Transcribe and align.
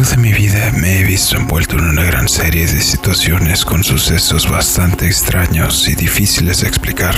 largo 0.00 0.10
de 0.10 0.16
mi 0.16 0.32
vida 0.32 0.72
me 0.72 1.00
he 1.00 1.04
visto 1.04 1.36
envuelto 1.36 1.76
en 1.76 1.84
una 1.84 2.02
gran 2.04 2.28
serie 2.28 2.66
de 2.66 2.80
situaciones 2.80 3.64
con 3.64 3.84
sucesos 3.84 4.48
bastante 4.48 5.06
extraños 5.06 5.88
y 5.88 5.94
difíciles 5.94 6.60
de 6.60 6.68
explicar. 6.68 7.14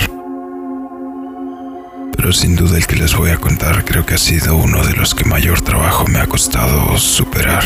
Pero 2.17 2.33
sin 2.33 2.57
duda 2.57 2.79
el 2.79 2.87
que 2.87 2.97
les 2.97 3.15
voy 3.15 3.31
a 3.31 3.39
contar 3.39 3.85
creo 3.85 4.05
que 4.05 4.15
ha 4.15 4.19
sido 4.19 4.57
uno 4.57 4.85
de 4.85 4.95
los 4.95 5.15
que 5.15 5.25
mayor 5.25 5.61
trabajo 5.61 6.07
me 6.09 6.19
ha 6.19 6.27
costado 6.27 6.99
superar, 6.99 7.63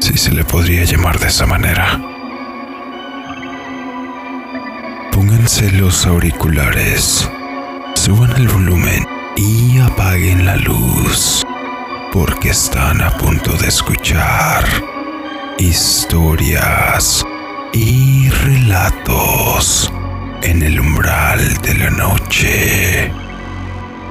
si 0.00 0.16
se 0.16 0.32
le 0.32 0.44
podría 0.44 0.84
llamar 0.84 1.18
de 1.20 1.28
esa 1.28 1.46
manera. 1.46 2.00
Pónganse 5.12 5.70
los 5.72 6.06
auriculares, 6.06 7.28
suban 7.94 8.32
el 8.36 8.48
volumen 8.48 9.06
y 9.36 9.78
apaguen 9.78 10.44
la 10.44 10.56
luz 10.56 11.44
porque 12.12 12.50
están 12.50 13.00
a 13.02 13.10
punto 13.10 13.52
de 13.54 13.68
escuchar 13.68 14.64
historias 15.58 17.24
y 17.72 18.28
relatos 18.28 19.92
en 20.42 20.62
el 20.62 20.80
umbral 20.80 21.56
de 21.62 21.74
la 21.74 21.90
noche. 21.90 23.12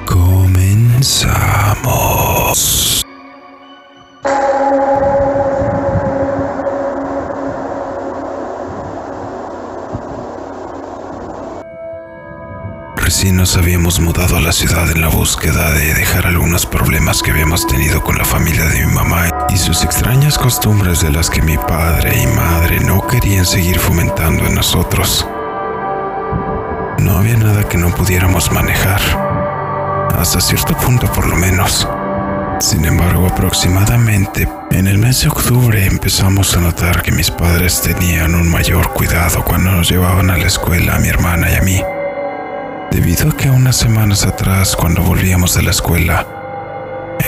Comenzamos. 0.06 1.08
Recién 13.18 13.34
nos 13.34 13.56
habíamos 13.56 13.98
mudado 13.98 14.36
a 14.36 14.40
la 14.40 14.52
ciudad 14.52 14.88
en 14.92 15.00
la 15.00 15.08
búsqueda 15.08 15.72
de 15.72 15.92
dejar 15.92 16.24
algunos 16.28 16.66
problemas 16.66 17.20
que 17.20 17.32
habíamos 17.32 17.66
tenido 17.66 18.00
con 18.00 18.16
la 18.16 18.24
familia 18.24 18.64
de 18.66 18.86
mi 18.86 18.94
mamá 18.94 19.28
y 19.48 19.56
sus 19.56 19.82
extrañas 19.82 20.38
costumbres 20.38 21.00
de 21.00 21.10
las 21.10 21.28
que 21.28 21.42
mi 21.42 21.58
padre 21.58 22.16
y 22.22 22.28
madre 22.28 22.78
no 22.78 23.04
querían 23.08 23.44
seguir 23.44 23.80
fomentando 23.80 24.46
en 24.46 24.54
nosotros. 24.54 25.26
No 27.00 27.18
había 27.18 27.36
nada 27.36 27.68
que 27.68 27.76
no 27.76 27.92
pudiéramos 27.92 28.52
manejar, 28.52 29.00
hasta 30.16 30.40
cierto 30.40 30.76
punto 30.76 31.10
por 31.12 31.26
lo 31.26 31.34
menos. 31.34 31.88
Sin 32.60 32.84
embargo, 32.84 33.26
aproximadamente 33.26 34.48
en 34.70 34.86
el 34.86 34.98
mes 34.98 35.22
de 35.22 35.28
octubre 35.28 35.84
empezamos 35.84 36.56
a 36.56 36.60
notar 36.60 37.02
que 37.02 37.10
mis 37.10 37.32
padres 37.32 37.82
tenían 37.82 38.36
un 38.36 38.48
mayor 38.48 38.92
cuidado 38.92 39.42
cuando 39.42 39.72
nos 39.72 39.90
llevaban 39.90 40.30
a 40.30 40.36
la 40.36 40.46
escuela 40.46 40.94
a 40.94 40.98
mi 41.00 41.08
hermana 41.08 41.50
y 41.50 41.54
a 41.56 41.62
mí 41.62 41.82
debido 42.90 43.30
a 43.30 43.36
que 43.36 43.50
unas 43.50 43.76
semanas 43.76 44.24
atrás, 44.24 44.76
cuando 44.76 45.02
volvíamos 45.02 45.54
de 45.54 45.62
la 45.62 45.70
escuela, 45.70 46.26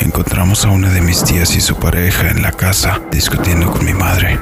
encontramos 0.00 0.64
a 0.64 0.70
una 0.70 0.90
de 0.90 1.00
mis 1.00 1.22
tías 1.24 1.54
y 1.56 1.60
su 1.60 1.76
pareja 1.76 2.28
en 2.30 2.42
la 2.42 2.52
casa 2.52 3.00
discutiendo 3.10 3.70
con 3.70 3.84
mi 3.84 3.92
madre. 3.94 4.38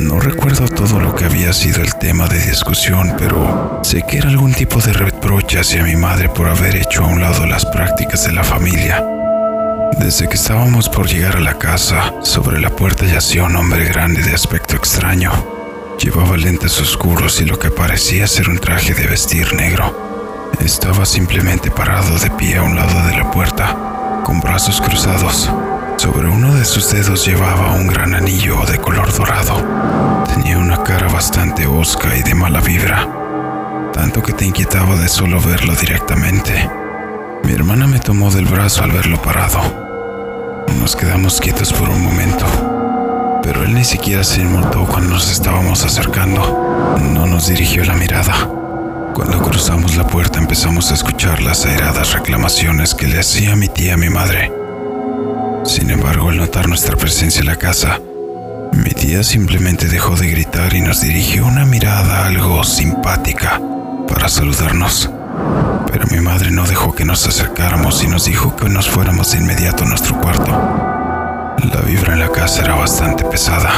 No 0.00 0.18
recuerdo 0.18 0.68
todo 0.68 1.00
lo 1.00 1.14
que 1.14 1.24
había 1.24 1.52
sido 1.52 1.82
el 1.82 1.94
tema 1.96 2.26
de 2.26 2.38
discusión, 2.38 3.14
pero 3.18 3.80
sé 3.82 4.02
que 4.08 4.18
era 4.18 4.28
algún 4.28 4.52
tipo 4.52 4.80
de 4.80 4.92
reproche 4.92 5.58
hacia 5.58 5.84
mi 5.84 5.96
madre 5.96 6.28
por 6.28 6.48
haber 6.48 6.76
hecho 6.76 7.04
a 7.04 7.08
un 7.08 7.20
lado 7.20 7.46
las 7.46 7.64
prácticas 7.66 8.24
de 8.24 8.32
la 8.32 8.44
familia. 8.44 9.04
Desde 9.98 10.28
que 10.28 10.34
estábamos 10.34 10.88
por 10.88 11.06
llegar 11.06 11.36
a 11.36 11.40
la 11.40 11.58
casa, 11.58 12.12
sobre 12.22 12.60
la 12.60 12.70
puerta 12.70 13.06
yacía 13.06 13.44
un 13.44 13.54
hombre 13.56 13.84
grande 13.84 14.22
de 14.22 14.34
aspecto 14.34 14.74
extraño. 14.74 15.30
Llevaba 16.00 16.36
lentes 16.36 16.80
oscuros 16.80 17.40
y 17.40 17.44
lo 17.44 17.58
que 17.58 17.70
parecía 17.70 18.26
ser 18.26 18.48
un 18.48 18.58
traje 18.58 18.94
de 18.94 19.06
vestir 19.06 19.54
negro. 19.54 20.13
Estaba 20.60 21.04
simplemente 21.04 21.70
parado 21.70 22.18
de 22.18 22.30
pie 22.30 22.56
a 22.56 22.62
un 22.62 22.76
lado 22.76 23.06
de 23.06 23.16
la 23.16 23.30
puerta, 23.30 24.22
con 24.24 24.40
brazos 24.40 24.80
cruzados. 24.80 25.50
Sobre 25.96 26.28
uno 26.28 26.54
de 26.54 26.64
sus 26.64 26.90
dedos 26.90 27.26
llevaba 27.26 27.72
un 27.72 27.86
gran 27.86 28.14
anillo 28.14 28.64
de 28.66 28.78
color 28.78 29.12
dorado. 29.12 30.24
Tenía 30.34 30.58
una 30.58 30.82
cara 30.82 31.08
bastante 31.08 31.66
osca 31.66 32.16
y 32.16 32.22
de 32.22 32.34
mala 32.34 32.60
vibra, 32.60 33.08
tanto 33.92 34.22
que 34.22 34.32
te 34.32 34.46
inquietaba 34.46 34.96
de 34.96 35.08
solo 35.08 35.40
verlo 35.40 35.74
directamente. 35.74 36.70
Mi 37.44 37.52
hermana 37.52 37.86
me 37.86 37.98
tomó 37.98 38.30
del 38.30 38.46
brazo 38.46 38.84
al 38.84 38.92
verlo 38.92 39.20
parado. 39.20 39.60
Nos 40.80 40.96
quedamos 40.96 41.40
quietos 41.40 41.72
por 41.72 41.90
un 41.90 42.02
momento, 42.02 42.46
pero 43.42 43.62
él 43.64 43.74
ni 43.74 43.84
siquiera 43.84 44.24
se 44.24 44.40
inmutó 44.40 44.86
cuando 44.86 45.14
nos 45.14 45.30
estábamos 45.30 45.84
acercando. 45.84 46.96
No 47.12 47.26
nos 47.26 47.48
dirigió 47.48 47.84
la 47.84 47.94
mirada. 47.94 48.63
Cuando 49.14 49.40
cruzamos 49.40 49.94
la 49.96 50.04
puerta 50.04 50.40
empezamos 50.40 50.90
a 50.90 50.94
escuchar 50.94 51.40
las 51.40 51.64
airadas 51.64 52.14
reclamaciones 52.14 52.96
que 52.96 53.06
le 53.06 53.20
hacía 53.20 53.54
mi 53.54 53.68
tía 53.68 53.94
a 53.94 53.96
mi 53.96 54.10
madre. 54.10 54.52
Sin 55.64 55.88
embargo, 55.90 56.30
al 56.30 56.38
notar 56.38 56.68
nuestra 56.68 56.96
presencia 56.96 57.38
en 57.38 57.46
la 57.46 57.54
casa, 57.54 58.00
mi 58.72 58.90
tía 58.90 59.22
simplemente 59.22 59.86
dejó 59.86 60.16
de 60.16 60.32
gritar 60.32 60.74
y 60.74 60.80
nos 60.80 61.00
dirigió 61.00 61.46
una 61.46 61.64
mirada 61.64 62.26
algo 62.26 62.64
simpática 62.64 63.60
para 64.08 64.28
saludarnos. 64.28 65.08
Pero 65.92 66.06
mi 66.10 66.18
madre 66.18 66.50
no 66.50 66.66
dejó 66.66 66.92
que 66.92 67.04
nos 67.04 67.24
acercáramos 67.28 68.02
y 68.02 68.08
nos 68.08 68.24
dijo 68.24 68.56
que 68.56 68.68
nos 68.68 68.90
fuéramos 68.90 69.30
de 69.30 69.38
inmediato 69.38 69.84
a 69.84 69.88
nuestro 69.88 70.20
cuarto. 70.20 70.50
La 71.72 71.80
vibra 71.86 72.14
en 72.14 72.18
la 72.18 72.32
casa 72.32 72.62
era 72.62 72.74
bastante 72.74 73.24
pesada. 73.24 73.70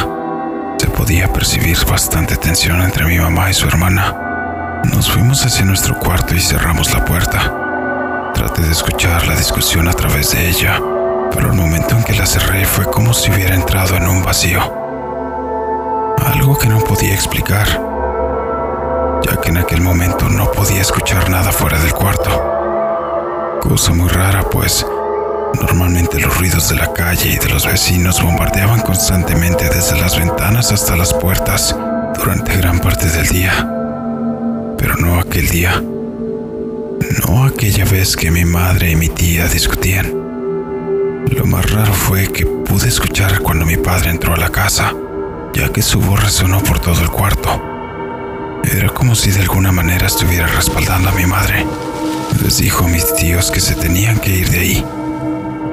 Se 0.78 0.86
podía 0.86 1.30
percibir 1.30 1.76
bastante 1.84 2.36
tensión 2.36 2.80
entre 2.80 3.04
mi 3.04 3.18
mamá 3.18 3.50
y 3.50 3.54
su 3.54 3.68
hermana. 3.68 4.25
Nos 4.84 5.10
fuimos 5.10 5.44
hacia 5.44 5.64
nuestro 5.64 5.98
cuarto 5.98 6.34
y 6.34 6.40
cerramos 6.40 6.92
la 6.92 7.04
puerta. 7.04 8.32
Traté 8.34 8.62
de 8.62 8.72
escuchar 8.72 9.26
la 9.26 9.34
discusión 9.34 9.88
a 9.88 9.92
través 9.92 10.32
de 10.32 10.48
ella, 10.48 10.80
pero 11.32 11.48
el 11.48 11.54
momento 11.54 11.96
en 11.96 12.04
que 12.04 12.14
la 12.14 12.26
cerré 12.26 12.64
fue 12.64 12.84
como 12.84 13.12
si 13.12 13.30
hubiera 13.30 13.54
entrado 13.54 13.96
en 13.96 14.06
un 14.06 14.22
vacío. 14.22 14.60
Algo 16.24 16.56
que 16.58 16.68
no 16.68 16.78
podía 16.80 17.14
explicar, 17.14 17.66
ya 19.24 19.40
que 19.40 19.48
en 19.48 19.58
aquel 19.58 19.80
momento 19.80 20.28
no 20.28 20.50
podía 20.52 20.82
escuchar 20.82 21.30
nada 21.30 21.50
fuera 21.50 21.78
del 21.78 21.92
cuarto. 21.92 23.58
Cosa 23.60 23.92
muy 23.92 24.08
rara, 24.08 24.42
pues 24.42 24.86
normalmente 25.60 26.20
los 26.20 26.36
ruidos 26.38 26.68
de 26.68 26.76
la 26.76 26.92
calle 26.92 27.30
y 27.30 27.38
de 27.38 27.48
los 27.48 27.66
vecinos 27.66 28.22
bombardeaban 28.22 28.80
constantemente 28.80 29.68
desde 29.68 29.98
las 29.98 30.18
ventanas 30.18 30.70
hasta 30.70 30.96
las 30.96 31.14
puertas 31.14 31.74
durante 32.14 32.56
gran 32.56 32.78
parte 32.78 33.06
del 33.08 33.26
día 33.28 33.75
no 34.98 35.20
aquel 35.20 35.48
día. 35.48 35.82
No 37.26 37.44
aquella 37.44 37.84
vez 37.84 38.16
que 38.16 38.30
mi 38.30 38.44
madre 38.44 38.90
y 38.90 38.96
mi 38.96 39.08
tía 39.08 39.46
discutían. 39.48 40.12
Lo 41.30 41.44
más 41.46 41.70
raro 41.70 41.92
fue 41.92 42.26
que 42.32 42.46
pude 42.46 42.88
escuchar 42.88 43.40
cuando 43.40 43.66
mi 43.66 43.76
padre 43.76 44.10
entró 44.10 44.34
a 44.34 44.38
la 44.38 44.50
casa, 44.50 44.92
ya 45.54 45.70
que 45.70 45.82
su 45.82 46.00
voz 46.00 46.22
resonó 46.22 46.62
por 46.62 46.78
todo 46.78 47.00
el 47.00 47.10
cuarto. 47.10 47.62
Era 48.64 48.88
como 48.88 49.14
si 49.14 49.30
de 49.30 49.40
alguna 49.40 49.72
manera 49.72 50.06
estuviera 50.06 50.46
respaldando 50.46 51.08
a 51.08 51.12
mi 51.12 51.26
madre. 51.26 51.66
Les 52.42 52.58
dijo 52.58 52.84
a 52.84 52.88
mis 52.88 53.14
tíos 53.14 53.50
que 53.50 53.60
se 53.60 53.74
tenían 53.74 54.18
que 54.18 54.30
ir 54.30 54.50
de 54.50 54.58
ahí. 54.58 54.84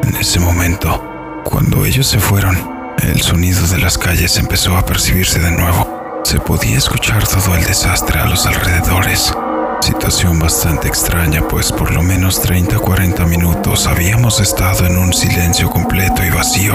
En 0.03 0.15
ese 0.15 0.39
momento, 0.39 1.41
cuando 1.43 1.85
ellos 1.85 2.07
se 2.07 2.19
fueron, 2.19 2.57
el 3.01 3.21
sonido 3.21 3.67
de 3.67 3.79
las 3.79 3.97
calles 3.97 4.37
empezó 4.37 4.77
a 4.77 4.85
percibirse 4.85 5.39
de 5.39 5.51
nuevo. 5.51 5.92
Se 6.23 6.39
podía 6.39 6.77
escuchar 6.77 7.27
todo 7.27 7.55
el 7.55 7.63
desastre 7.65 8.19
a 8.19 8.25
los 8.25 8.45
alrededores. 8.45 9.33
Situación 9.81 10.39
bastante 10.39 10.87
extraña, 10.87 11.45
pues 11.47 11.71
por 11.71 11.91
lo 11.91 12.01
menos 12.01 12.41
30 12.41 12.77
o 12.77 12.81
40 12.81 13.25
minutos 13.25 13.85
habíamos 13.85 14.39
estado 14.39 14.85
en 14.85 14.97
un 14.97 15.13
silencio 15.13 15.69
completo 15.69 16.23
y 16.23 16.29
vacío. 16.29 16.73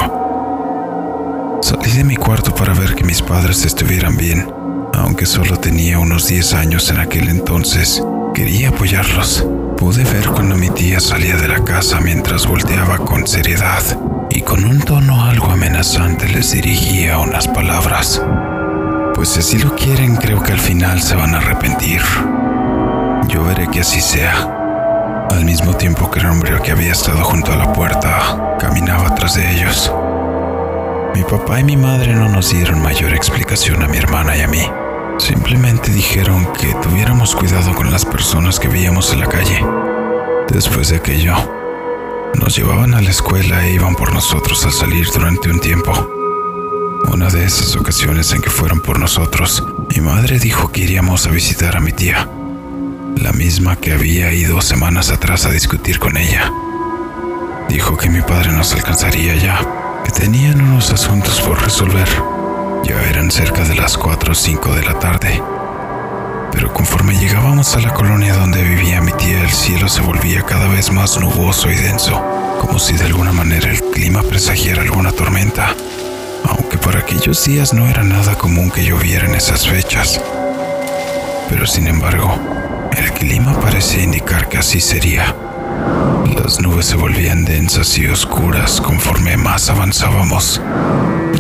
Salí 1.63 1.91
de 1.93 2.05
mi 2.05 2.17
cuarto 2.17 2.55
para 2.55 2.75
ver 2.75 2.95
que 2.95 3.05
mis 3.05 3.23
padres 3.23 3.65
estuvieran 3.65 4.17
bien, 4.19 4.53
aunque 4.93 5.25
solo 5.25 5.57
tenía 5.57 5.99
unos 5.99 6.29
10 6.29 6.53
años 6.55 6.91
en 6.91 6.99
aquel 6.99 7.31
entonces. 7.31 8.03
Quería 8.35 8.69
apoyarlos. 8.69 9.47
Pude 9.79 10.05
ver 10.05 10.29
cuando 10.29 10.57
mi 10.57 10.69
tía 10.71 11.01
salía 11.01 11.37
de 11.37 11.49
la 11.49 11.65
casa 11.65 12.01
mientras 12.01 12.47
volteaba 12.47 12.99
con 12.99 13.27
seriedad 13.27 13.83
y 14.31 14.43
con 14.43 14.65
un 14.65 14.81
tono 14.81 15.25
algo 15.25 15.47
amenazante 15.47 16.29
les 16.29 16.53
dirigía 16.53 17.19
unas 17.19 17.49
palabras. 17.49 18.21
Pues 19.19 19.31
si 19.31 19.41
así 19.41 19.59
lo 19.59 19.75
quieren, 19.75 20.15
creo 20.15 20.41
que 20.45 20.53
al 20.53 20.61
final 20.61 21.03
se 21.03 21.17
van 21.17 21.35
a 21.35 21.39
arrepentir. 21.39 22.01
Yo 23.27 23.43
veré 23.43 23.67
que 23.67 23.81
así 23.81 24.01
sea. 24.01 25.27
Al 25.33 25.45
mismo 25.45 25.75
tiempo 25.75 26.09
que 26.09 26.21
el 26.21 26.27
hombre 26.27 26.57
que 26.63 26.71
había 26.71 26.93
estado 26.93 27.25
junto 27.25 27.53
a 27.53 27.57
la 27.57 27.73
puerta 27.73 28.57
caminaba 28.61 29.17
tras 29.17 29.35
de 29.35 29.57
ellos. 29.57 29.93
Mi 31.17 31.25
papá 31.25 31.59
y 31.59 31.65
mi 31.65 31.77
madre 31.77 32.15
no 32.15 32.29
nos 32.29 32.53
dieron 32.53 32.81
mayor 32.81 33.13
explicación 33.13 33.83
a 33.83 33.89
mi 33.89 33.97
hermana 33.97 34.37
y 34.37 34.43
a 34.43 34.47
mí. 34.47 34.65
Simplemente 35.19 35.91
dijeron 35.91 36.47
que 36.53 36.73
tuviéramos 36.75 37.35
cuidado 37.35 37.75
con 37.75 37.91
las 37.91 38.05
personas 38.05 38.61
que 38.61 38.69
veíamos 38.69 39.13
en 39.13 39.19
la 39.19 39.27
calle. 39.27 39.67
Después 40.53 40.91
de 40.91 40.99
aquello, 40.99 41.35
nos 42.41 42.55
llevaban 42.57 42.95
a 42.95 43.03
la 43.03 43.11
escuela 43.11 43.67
e 43.67 43.73
iban 43.73 43.97
por 43.97 44.13
nosotros 44.15 44.65
al 44.65 44.71
salir 44.71 45.09
durante 45.13 45.51
un 45.51 45.59
tiempo. 45.59 46.18
Una 47.05 47.29
de 47.29 47.45
esas 47.45 47.77
ocasiones 47.77 48.33
en 48.33 48.43
que 48.43 48.51
fueron 48.51 48.81
por 48.81 48.99
nosotros, 48.99 49.65
mi 49.95 50.01
madre 50.01 50.39
dijo 50.39 50.73
que 50.73 50.81
iríamos 50.81 51.27
a 51.27 51.31
visitar 51.31 51.77
a 51.77 51.81
mi 51.81 51.93
tía, 51.93 52.29
la 53.17 53.33
misma 53.33 53.77
que 53.77 53.93
había 53.93 54.33
ido 54.33 54.61
semanas 54.61 55.11
atrás 55.11 55.47
a 55.47 55.51
discutir 55.51 55.99
con 55.99 56.17
ella. 56.17 56.53
Dijo 57.69 57.97
que 57.97 58.11
mi 58.11 58.21
padre 58.21 58.53
nos 58.53 58.73
alcanzaría 58.75 59.37
ya, 59.37 59.61
que 60.05 60.11
tenían 60.11 60.61
unos 60.61 60.91
asuntos 60.91 61.41
por 61.41 61.63
resolver. 61.63 62.09
Ya 62.85 63.01
eran 63.09 63.31
cerca 63.31 63.63
de 63.65 63.75
las 63.75 63.97
4 63.97 64.33
o 64.33 64.35
5 64.35 64.75
de 64.75 64.83
la 64.83 64.99
tarde. 64.99 65.43
Pero 66.53 66.73
conforme 66.73 67.19
llegábamos 67.19 67.75
a 67.77 67.81
la 67.81 67.95
colonia 67.95 68.35
donde 68.35 68.63
vivía 68.63 69.01
mi 69.01 69.13
tía, 69.13 69.43
el 69.43 69.51
cielo 69.51 69.89
se 69.89 70.03
volvía 70.03 70.43
cada 70.43 70.69
vez 70.69 70.91
más 70.91 71.19
nuboso 71.19 71.71
y 71.71 71.77
denso, 71.77 72.23
como 72.61 72.79
si 72.79 72.95
de 72.95 73.05
alguna 73.05 73.33
manera 73.33 73.71
el 73.71 73.81
clima 73.83 74.23
presagiara 74.23 74.83
alguna 74.83 75.13
tormenta, 75.13 75.75
para 76.89 77.01
aquellos 77.01 77.45
días 77.45 77.75
no 77.75 77.87
era 77.87 78.03
nada 78.03 78.35
común 78.35 78.71
que 78.71 78.83
lloviera 78.83 79.27
en 79.27 79.35
esas 79.35 79.69
fechas. 79.69 80.19
Pero 81.51 81.67
sin 81.67 81.87
embargo, 81.87 82.35
el 82.97 83.13
clima 83.13 83.53
parecía 83.61 84.03
indicar 84.05 84.49
que 84.49 84.57
así 84.57 84.81
sería. 84.81 85.37
Las 86.43 86.63
nubes 86.63 86.87
se 86.87 86.97
volvían 86.97 87.45
densas 87.45 87.99
y 87.99 88.07
oscuras 88.07 88.81
conforme 88.81 89.37
más 89.37 89.69
avanzábamos. 89.69 90.63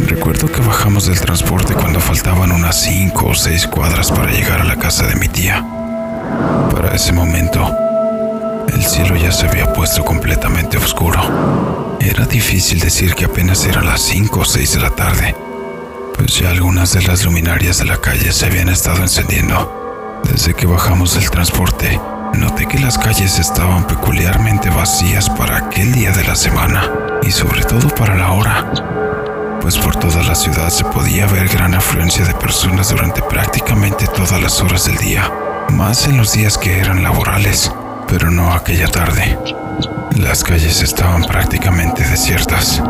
Recuerdo 0.04 0.52
que 0.52 0.60
bajamos 0.60 1.06
del 1.06 1.18
transporte 1.18 1.72
cuando 1.72 1.98
faltaban 1.98 2.52
unas 2.52 2.82
cinco 2.82 3.28
o 3.28 3.34
seis 3.34 3.66
cuadras 3.66 4.12
para 4.12 4.30
llegar 4.30 4.60
a 4.60 4.64
la 4.64 4.76
casa 4.76 5.06
de 5.06 5.14
mi 5.14 5.28
tía. 5.28 5.64
Para 6.70 6.94
ese 6.94 7.14
momento, 7.14 7.74
el 8.78 8.84
cielo 8.84 9.16
ya 9.16 9.32
se 9.32 9.46
había 9.48 9.72
puesto 9.72 10.04
completamente 10.04 10.76
oscuro. 10.76 11.96
Era 12.00 12.26
difícil 12.26 12.78
decir 12.78 13.16
que 13.16 13.24
apenas 13.24 13.64
eran 13.64 13.86
las 13.86 14.00
cinco 14.00 14.40
o 14.40 14.44
seis 14.44 14.72
de 14.72 14.78
la 14.78 14.90
tarde, 14.90 15.34
pues 16.14 16.38
ya 16.38 16.50
algunas 16.50 16.92
de 16.92 17.02
las 17.02 17.24
luminarias 17.24 17.78
de 17.78 17.86
la 17.86 18.00
calle 18.00 18.32
se 18.32 18.46
habían 18.46 18.68
estado 18.68 19.02
encendiendo. 19.02 20.20
Desde 20.22 20.54
que 20.54 20.66
bajamos 20.66 21.14
del 21.14 21.28
transporte, 21.28 22.00
Noté 22.34 22.66
que 22.66 22.78
las 22.78 22.98
calles 22.98 23.38
estaban 23.38 23.86
peculiarmente 23.86 24.70
vacías 24.70 25.28
para 25.30 25.56
aquel 25.56 25.90
día 25.92 26.12
de 26.12 26.24
la 26.24 26.36
semana 26.36 26.88
y 27.22 27.32
sobre 27.32 27.64
todo 27.64 27.88
para 27.88 28.14
la 28.14 28.32
hora, 28.32 28.70
pues 29.60 29.76
por 29.76 29.96
toda 29.96 30.22
la 30.22 30.34
ciudad 30.34 30.68
se 30.68 30.84
podía 30.84 31.26
ver 31.26 31.48
gran 31.48 31.74
afluencia 31.74 32.24
de 32.24 32.34
personas 32.34 32.90
durante 32.90 33.22
prácticamente 33.22 34.06
todas 34.06 34.40
las 34.40 34.60
horas 34.60 34.84
del 34.84 34.98
día, 34.98 35.32
más 35.72 36.06
en 36.06 36.18
los 36.18 36.32
días 36.32 36.58
que 36.58 36.78
eran 36.78 37.02
laborales, 37.02 37.72
pero 38.08 38.30
no 38.30 38.52
aquella 38.52 38.88
tarde. 38.88 39.38
Las 40.16 40.42
calles 40.42 40.82
estaban 40.82 41.22
prácticamente 41.24 42.02
desiertas, 42.08 42.82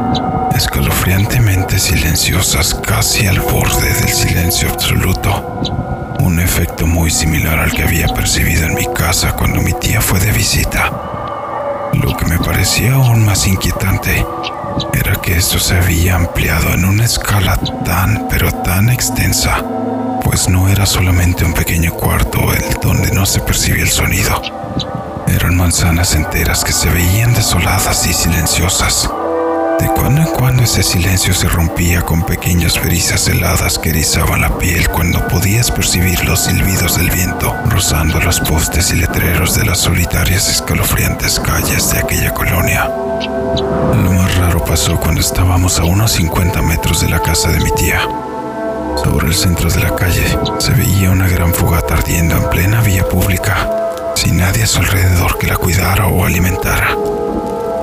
escalofriantemente 0.56 1.78
silenciosas, 1.78 2.74
casi 2.74 3.26
al 3.26 3.40
borde 3.40 3.92
del 3.94 4.08
silencio 4.08 4.70
absoluto 4.70 5.58
un 6.20 6.40
efecto 6.40 6.86
muy 6.86 7.10
similar 7.10 7.58
al 7.58 7.72
que 7.72 7.84
había 7.84 8.08
percibido 8.08 8.66
en 8.66 8.74
mi 8.74 8.86
casa 8.92 9.32
cuando 9.32 9.60
mi 9.60 9.72
tía 9.72 10.00
fue 10.00 10.20
de 10.20 10.32
visita. 10.32 10.90
Lo 11.94 12.16
que 12.16 12.26
me 12.26 12.38
parecía 12.38 12.94
aún 12.94 13.24
más 13.24 13.46
inquietante 13.46 14.24
era 14.92 15.16
que 15.22 15.36
esto 15.36 15.58
se 15.58 15.76
había 15.76 16.16
ampliado 16.16 16.74
en 16.74 16.84
una 16.84 17.04
escala 17.04 17.56
tan 17.84 18.28
pero 18.28 18.52
tan 18.52 18.90
extensa, 18.90 19.64
pues 20.22 20.48
no 20.48 20.68
era 20.68 20.86
solamente 20.86 21.44
un 21.44 21.54
pequeño 21.54 21.92
cuarto 21.92 22.52
el 22.52 22.74
donde 22.82 23.10
no 23.12 23.24
se 23.24 23.40
percibía 23.40 23.84
el 23.84 23.90
sonido. 23.90 24.42
Eran 25.28 25.56
manzanas 25.56 26.14
enteras 26.14 26.64
que 26.64 26.72
se 26.72 26.88
veían 26.90 27.34
desoladas 27.34 28.06
y 28.06 28.12
silenciosas 28.12 29.08
de 29.78 29.86
cuando 29.88 30.22
en 30.22 30.28
cuando 30.28 30.62
ese 30.64 30.82
silencio 30.82 31.32
se 31.32 31.48
rompía 31.48 32.02
con 32.02 32.24
pequeñas 32.24 32.82
brisas 32.82 33.28
heladas 33.28 33.78
que 33.78 33.90
erizaban 33.90 34.40
la 34.40 34.58
piel 34.58 34.88
cuando 34.88 35.26
podías 35.28 35.70
percibir 35.70 36.24
los 36.24 36.40
silbidos 36.40 36.96
del 36.96 37.10
viento 37.10 37.54
rozando 37.66 38.18
los 38.20 38.40
postes 38.40 38.90
y 38.90 38.96
letreros 38.96 39.54
de 39.54 39.64
las 39.64 39.78
solitarias 39.78 40.48
escalofriantes 40.48 41.38
calles 41.38 41.92
de 41.92 42.00
aquella 42.00 42.34
colonia. 42.34 42.88
Lo 42.88 44.12
más 44.12 44.36
raro 44.38 44.64
pasó 44.64 44.98
cuando 44.98 45.20
estábamos 45.20 45.78
a 45.78 45.84
unos 45.84 46.12
50 46.12 46.60
metros 46.62 47.00
de 47.00 47.10
la 47.10 47.20
casa 47.20 47.50
de 47.50 47.60
mi 47.60 47.70
tía. 47.72 48.00
Sobre 48.96 49.28
el 49.28 49.34
centro 49.34 49.70
de 49.70 49.80
la 49.80 49.94
calle 49.94 50.36
se 50.58 50.72
veía 50.72 51.10
una 51.10 51.28
gran 51.28 51.54
fogata 51.54 51.94
ardiendo 51.94 52.36
en 52.36 52.50
plena 52.50 52.80
vía 52.80 53.08
pública, 53.08 53.70
sin 54.18 54.38
nadie 54.38 54.64
a 54.64 54.66
su 54.66 54.80
alrededor 54.80 55.38
que 55.38 55.46
la 55.46 55.56
cuidara 55.56 56.08
o 56.08 56.24
alimentara 56.24 56.96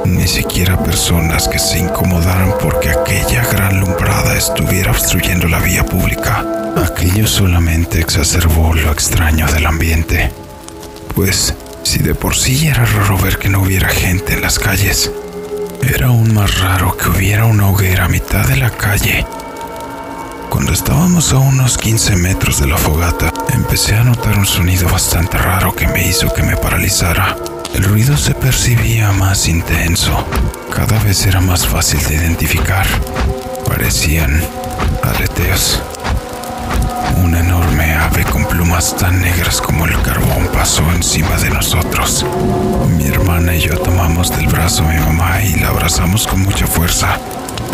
ni 0.06 0.28
siquiera 0.28 0.82
personas 0.84 1.48
que 1.48 1.60
se 1.60 1.80
incomodaran 1.80 2.54
porque 2.62 2.90
aquella 2.90 3.44
gran 3.46 3.80
lumbrada 3.80 4.36
estuviera 4.36 4.92
obstruyendo 4.92 5.48
la 5.48 5.60
vía 5.60 5.86
pública. 5.86 6.46
Aquello 6.84 7.26
solamente 7.26 8.00
exacerbó 8.00 8.74
lo 8.74 8.92
extraño 8.92 9.48
del 9.48 9.66
ambiente. 9.66 10.32
Pues, 11.16 11.56
si 11.84 12.00
de 12.00 12.14
por 12.14 12.36
sí 12.36 12.68
era 12.68 12.86
raro 12.86 13.18
ver 13.18 13.38
que 13.38 13.50
no 13.50 13.62
hubiera 13.62 13.90
gente 13.90 14.34
en 14.34 14.42
las 14.42 14.60
calles, 14.60 15.12
era 15.82 16.08
aún 16.08 16.34
más 16.34 16.60
raro 16.60 16.96
que 16.98 17.10
hubiera 17.10 17.46
una 17.46 17.70
hoguera 17.70 18.06
a 18.06 18.10
mitad 18.10 18.46
de 18.48 18.58
la 18.58 18.70
calle. 18.70 19.26
Cuando 20.56 20.72
estábamos 20.72 21.34
a 21.34 21.40
unos 21.40 21.78
15 21.78 22.16
metros 22.16 22.62
de 22.62 22.68
la 22.68 22.78
fogata, 22.78 23.34
empecé 23.50 23.94
a 23.96 24.06
notar 24.06 24.40
un 24.40 24.46
sonido 24.46 24.88
bastante 24.88 25.38
raro 25.38 25.76
que 25.76 25.86
me 25.86 26.08
hizo 26.08 26.34
que 26.34 26.44
me 26.44 26.56
paralizara. 26.56 27.36
El 27.74 27.84
ruido 27.84 28.16
se 28.16 28.34
percibía 28.34 29.12
más 29.12 29.50
intenso, 29.50 30.26
cada 30.74 30.98
vez 31.00 31.26
era 31.26 31.42
más 31.42 31.68
fácil 31.68 32.02
de 32.08 32.16
identificar. 32.16 32.88
Parecían 33.68 34.42
aleteos. 35.04 35.82
Una 37.22 37.42
enorme 37.42 37.94
ave 37.94 38.24
con 38.24 38.46
plumas 38.46 38.96
tan 38.96 39.22
negras 39.22 39.60
como 39.60 39.86
el 39.86 40.02
carbón 40.04 40.48
pasó 40.54 40.90
encima 40.94 41.36
de 41.36 41.50
nosotros. 41.50 42.26
Mi 42.98 43.08
hermana 43.08 43.58
y 43.58 43.60
yo 43.60 43.78
tomamos 43.78 44.32
del 44.32 44.48
brazo 44.48 44.86
a 44.86 44.94
mi 44.94 45.00
mamá 45.00 45.44
y 45.44 45.60
la 45.60 45.68
abrazamos 45.68 46.26
con 46.26 46.44
mucha 46.44 46.66
fuerza, 46.66 47.20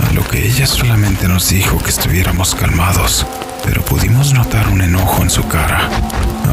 a 0.08 0.14
lo 0.14 0.28
que 0.28 0.46
ella 0.46 0.66
solamente 0.68 1.28
nos 1.28 1.50
dijo 1.50 1.78
que 1.80 1.90
estuviéramos 1.90 2.56
calmados, 2.56 3.26
pero 3.64 3.84
pudimos 3.84 4.34
notar 4.34 4.68
un 4.70 4.82
enojo 4.82 5.22
en 5.22 5.30
su 5.30 5.48
cara. 5.48 5.90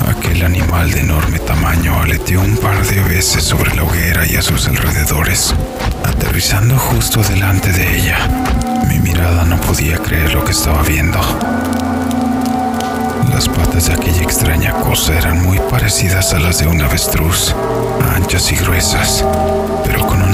Aquel 0.08 0.44
animal 0.44 0.90
de 0.90 1.00
enorme 1.00 1.38
tamaño 1.38 2.00
aleteó 2.00 2.40
un 2.40 2.56
par 2.56 2.84
de 2.86 3.00
veces 3.02 3.44
sobre 3.44 3.74
la 3.74 3.84
hoguera 3.84 4.26
y 4.26 4.36
a 4.36 4.42
sus 4.42 4.66
alrededores, 4.66 5.54
aterrizando 6.04 6.76
justo 6.78 7.22
delante 7.22 7.72
de 7.72 7.96
ella. 7.96 8.18
Mi 8.88 8.98
mirada 8.98 9.44
no 9.44 9.60
podía 9.60 9.98
creer 9.98 10.34
lo 10.34 10.44
que 10.44 10.52
estaba 10.52 10.82
viendo. 10.82 11.20
Las 13.32 13.48
patas 13.48 13.86
de 13.86 13.94
aquella 13.94 14.22
extraña 14.22 14.72
cosa 14.72 15.16
eran 15.16 15.42
muy 15.42 15.58
parecidas 15.70 16.32
a 16.32 16.38
las 16.38 16.58
de 16.58 16.66
un 16.66 16.80
avestruz, 16.80 17.54
anchas 18.14 18.50
y 18.50 18.56
gruesas, 18.56 19.24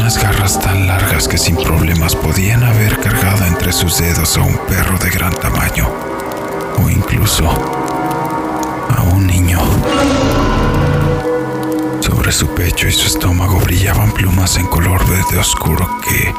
unas 0.04 0.23
garras 0.23 0.61
tan 0.61 0.87
largas 0.87 1.26
que 1.26 1.38
sin 1.38 1.56
problemas 1.56 2.14
podían 2.14 2.62
haber 2.62 3.00
cargado 3.00 3.46
entre 3.46 3.73
sus 3.73 3.96
dedos 3.96 4.37
a 4.37 4.42
un 4.42 4.54
perro 4.66 4.99
de 4.99 5.08
gran 5.08 5.32
tamaño, 5.32 5.88
o 6.76 6.90
incluso 6.90 7.49
a 7.49 9.02
un 9.14 9.26
niño. 9.26 9.58
Sobre 12.00 12.32
su 12.32 12.49
pecho 12.49 12.87
y 12.87 12.92
su 12.92 13.06
estómago 13.06 13.58
brillaban 13.61 14.12
plumas 14.12 14.58
en 14.58 14.66
color 14.66 15.08
verde 15.08 15.38
oscuro 15.38 15.88
que, 16.06 16.34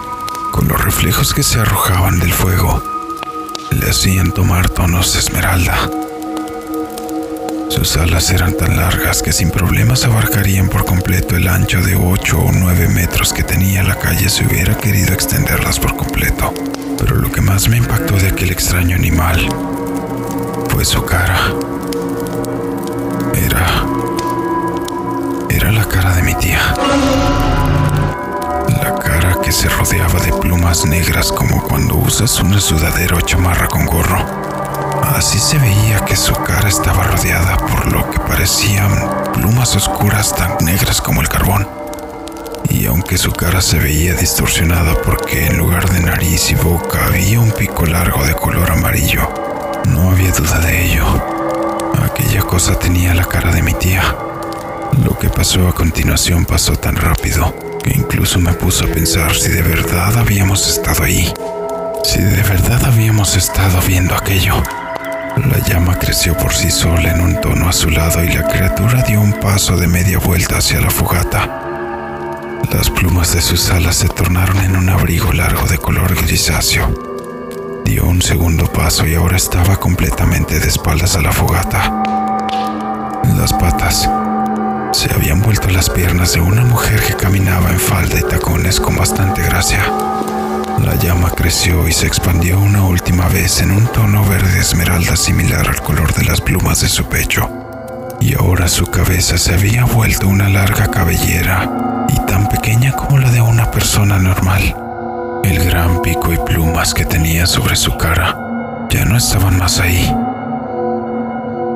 con 0.52 0.68
los 0.68 0.80
reflejos 0.86 1.34
que 1.34 1.42
se 1.42 1.60
arrojaban 1.60 2.20
del 2.20 2.34
fuego, 2.34 2.84
le 3.72 3.90
hacían 3.90 4.32
tomar 4.32 4.70
tonos 4.70 5.14
de 5.14 5.20
esmeralda. 5.22 5.90
Sus 7.70 7.98
alas 7.98 8.30
eran 8.32 8.56
tan 8.56 8.78
largas 8.78 9.22
que 9.22 9.34
sin 9.34 9.50
problemas 9.50 10.06
abarcarían 10.06 10.70
por 10.70 10.86
completo 10.86 11.36
el 11.36 11.48
ancho 11.48 11.82
de 11.82 11.96
8 11.96 12.40
o 12.40 12.52
9 12.52 12.88
metros 12.90 13.34
que 13.34 13.44
tenía 13.44 13.84
la 13.84 13.96
calle 13.96 14.30
si 14.30 14.46
hubiera 14.46 14.78
querido 14.78 15.14
extenderlas 15.14 15.80
por 15.80 15.96
completo. 15.96 16.54
Pero 16.98 17.16
lo 17.16 17.32
que 17.32 17.42
más 17.42 17.68
me 17.68 17.78
impactó 17.78 18.16
de 18.18 18.30
aquel 18.30 18.52
extraño 18.52 18.96
animal 18.96 19.50
fue 20.70 20.86
su 20.86 21.04
cara. 21.04 21.40
Era... 23.34 23.86
Era 25.50 25.72
la 25.72 25.86
cara 25.88 26.16
de 26.16 26.22
mi 26.24 26.36
tía. 26.36 26.62
La 28.82 28.96
cara 29.00 29.38
que 29.44 29.52
se 29.52 29.70
rodeaba 29.70 30.20
de 30.20 30.32
plumas 30.34 30.86
negras 30.86 31.32
como 31.32 31.64
cuando 31.64 31.96
usas 31.96 32.40
una 32.40 32.60
sudadera 32.62 33.18
o 33.18 33.22
chamarra 33.22 33.68
con 33.68 33.86
gorro. 33.86 34.55
Así 35.14 35.40
se 35.40 35.58
veía 35.60 36.04
que 36.04 36.16
su 36.16 36.34
cara 36.34 36.68
estaba 36.68 37.04
rodeada 37.04 37.58
por 37.58 37.92
lo 37.92 38.10
que 38.10 38.20
parecían 38.20 38.92
plumas 39.34 39.76
oscuras 39.76 40.36
tan 40.36 40.58
negras 40.66 41.00
como 41.02 41.22
el 41.22 41.30
carbón. 41.30 41.68
Y 42.70 42.88
aunque 42.88 43.18
su 43.18 43.32
cara 43.32 43.62
se 43.62 43.78
veía 43.78 44.14
distorsionada 44.16 45.00
porque 45.04 45.46
en 45.46 45.58
lugar 45.58 45.90
de 45.90 46.02
nariz 46.02 46.52
y 46.52 46.56
boca 46.56 47.06
había 47.06 47.40
un 47.40 47.52
pico 47.52 47.86
largo 47.86 48.26
de 48.26 48.34
color 48.34 48.72
amarillo, 48.72 49.30
no 49.88 50.12
había 50.12 50.32
duda 50.32 50.60
de 50.60 50.92
ello. 50.92 51.06
Aquella 52.04 52.42
cosa 52.42 52.78
tenía 52.78 53.14
la 53.14 53.26
cara 53.26 53.52
de 53.52 53.62
mi 53.62 53.74
tía. 53.74 54.16
Lo 55.04 55.18
que 55.18 55.30
pasó 55.30 55.68
a 55.68 55.76
continuación 55.76 56.46
pasó 56.46 56.76
tan 56.76 56.96
rápido 56.96 57.54
que 57.84 57.92
incluso 57.92 58.40
me 58.40 58.54
puso 58.54 58.86
a 58.86 58.88
pensar 58.88 59.34
si 59.36 59.50
de 59.50 59.62
verdad 59.62 60.18
habíamos 60.18 60.68
estado 60.68 61.04
ahí. 61.04 61.32
Si 62.04 62.22
de 62.22 62.42
verdad 62.44 62.84
habíamos 62.86 63.36
estado 63.36 63.80
viendo 63.82 64.16
aquello. 64.16 64.62
La 65.38 65.60
llama 65.68 66.00
creció 66.00 66.36
por 66.38 66.54
sí 66.54 66.72
sola 66.72 67.12
en 67.12 67.20
un 67.20 67.42
tono 67.42 67.68
azulado 67.68 68.24
y 68.24 68.30
la 68.30 68.48
criatura 68.48 69.02
dio 69.04 69.20
un 69.20 69.34
paso 69.34 69.76
de 69.76 69.86
media 69.86 70.18
vuelta 70.18 70.58
hacia 70.58 70.80
la 70.80 70.90
fogata. 70.90 72.62
Las 72.72 72.90
plumas 72.90 73.34
de 73.34 73.42
sus 73.42 73.70
alas 73.70 73.98
se 73.98 74.08
tornaron 74.08 74.60
en 74.60 74.78
un 74.78 74.90
abrigo 74.90 75.34
largo 75.34 75.68
de 75.68 75.78
color 75.78 76.16
grisáceo. 76.16 77.84
Dio 77.84 78.06
un 78.06 78.22
segundo 78.22 78.72
paso 78.72 79.06
y 79.06 79.14
ahora 79.14 79.36
estaba 79.36 79.76
completamente 79.76 80.60
de 80.60 80.68
espaldas 80.68 81.16
a 81.18 81.22
la 81.22 81.34
fogata. 81.34 81.92
Las 83.38 83.52
patas 83.54 84.10
se 84.94 85.14
habían 85.14 85.42
vuelto 85.42 85.68
las 85.70 85.90
piernas 85.90 86.34
de 86.34 86.40
una 86.40 86.64
mujer 86.64 87.02
que 87.04 87.16
caminaba 87.16 87.70
en 87.72 87.80
falda 87.80 88.18
y 88.18 88.24
tacones 88.24 88.80
con 88.80 88.96
bastante 88.96 89.44
gracia. 89.44 89.84
La 90.80 90.96
llama 90.96 91.32
creció 91.32 91.88
y 91.88 91.94
se 91.94 92.06
expandió 92.06 92.60
una 92.60 92.84
última 92.84 93.28
vez 93.28 93.62
en 93.62 93.72
un 93.72 93.88
tono 93.88 94.26
verde 94.26 94.60
esmeralda 94.60 95.16
similar 95.16 95.68
al 95.68 95.82
color 95.82 96.14
de 96.14 96.26
las 96.26 96.42
plumas 96.42 96.82
de 96.82 96.90
su 96.90 97.06
pecho. 97.06 97.50
Y 98.20 98.36
ahora 98.36 98.68
su 98.68 98.86
cabeza 98.88 99.38
se 99.38 99.54
había 99.54 99.86
vuelto 99.86 100.28
una 100.28 100.50
larga 100.50 100.90
cabellera 100.92 102.06
y 102.10 102.20
tan 102.26 102.48
pequeña 102.50 102.92
como 102.94 103.18
la 103.18 103.32
de 103.32 103.42
una 103.42 103.72
persona 103.72 104.20
normal. 104.20 104.76
El 105.44 105.64
gran 105.64 106.02
pico 106.02 106.34
y 106.34 106.38
plumas 106.38 106.94
que 106.94 107.06
tenía 107.06 107.46
sobre 107.46 107.76
su 107.76 107.96
cara 107.98 108.88
ya 108.90 109.06
no 109.06 109.18
estaban 109.18 109.58
más 109.58 109.80
ahí. 109.80 110.14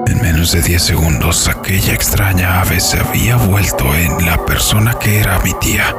En 0.08 0.22
menos 0.22 0.52
de 0.52 0.62
10 0.62 0.82
segundos, 0.82 1.48
aquella 1.48 1.94
extraña 1.94 2.62
ave 2.62 2.80
se 2.80 3.00
había 3.00 3.38
vuelto 3.38 3.94
en 3.96 4.26
la 4.26 4.44
persona 4.46 4.96
que 5.00 5.20
era 5.20 5.40
mi 5.40 5.54
tía. 5.60 5.96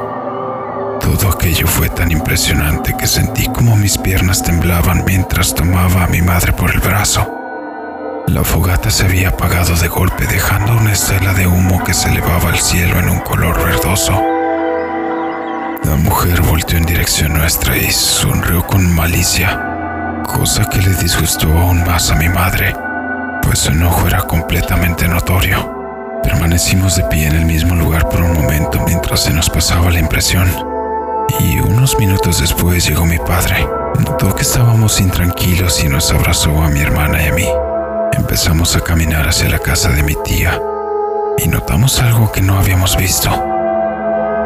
Todo 1.01 1.31
aquello 1.31 1.65
fue 1.65 1.89
tan 1.89 2.11
impresionante 2.11 2.95
que 2.95 3.07
sentí 3.07 3.47
como 3.47 3.75
mis 3.75 3.97
piernas 3.97 4.43
temblaban 4.43 5.03
mientras 5.03 5.55
tomaba 5.55 6.03
a 6.03 6.07
mi 6.07 6.21
madre 6.21 6.53
por 6.53 6.71
el 6.71 6.79
brazo. 6.79 7.27
La 8.27 8.43
fogata 8.43 8.91
se 8.91 9.05
había 9.05 9.29
apagado 9.29 9.75
de 9.75 9.87
golpe 9.87 10.25
dejando 10.27 10.77
una 10.77 10.93
estela 10.93 11.33
de 11.33 11.47
humo 11.47 11.83
que 11.83 11.93
se 11.93 12.09
elevaba 12.09 12.49
al 12.49 12.59
cielo 12.59 12.99
en 12.99 13.09
un 13.09 13.19
color 13.19 13.63
verdoso. 13.65 14.13
La 15.83 15.95
mujer 15.95 16.41
volteó 16.41 16.77
en 16.77 16.85
dirección 16.85 17.33
nuestra 17.33 17.75
y 17.75 17.91
sonrió 17.91 18.65
con 18.67 18.93
malicia, 18.93 20.23
cosa 20.27 20.69
que 20.69 20.79
le 20.81 20.93
disgustó 20.95 21.47
aún 21.47 21.83
más 21.83 22.11
a 22.11 22.15
mi 22.15 22.29
madre, 22.29 22.75
pues 23.41 23.59
su 23.59 23.71
enojo 23.71 24.07
era 24.07 24.21
completamente 24.21 25.07
notorio. 25.07 26.21
Permanecimos 26.21 26.95
de 26.95 27.03
pie 27.05 27.25
en 27.25 27.35
el 27.35 27.45
mismo 27.45 27.75
lugar 27.75 28.07
por 28.07 28.21
un 28.21 28.33
momento 28.33 28.79
mientras 28.85 29.23
se 29.23 29.33
nos 29.33 29.49
pasaba 29.49 29.89
la 29.89 29.99
impresión 29.99 30.70
y 31.39 31.59
unos 31.59 31.97
minutos 31.97 32.39
después 32.39 32.87
llegó 32.87 33.05
mi 33.05 33.17
padre. 33.17 33.67
Notó 33.99 34.35
que 34.35 34.41
estábamos 34.41 34.99
intranquilos 34.99 35.83
y 35.83 35.87
nos 35.87 36.11
abrazó 36.11 36.61
a 36.61 36.69
mi 36.69 36.79
hermana 36.79 37.23
y 37.23 37.27
a 37.27 37.33
mí. 37.33 37.47
Empezamos 38.13 38.75
a 38.75 38.81
caminar 38.81 39.27
hacia 39.27 39.49
la 39.49 39.59
casa 39.59 39.89
de 39.89 40.03
mi 40.03 40.15
tía 40.23 40.59
y 41.37 41.47
notamos 41.47 41.99
algo 41.99 42.31
que 42.31 42.41
no 42.41 42.57
habíamos 42.57 42.97
visto. 42.97 43.29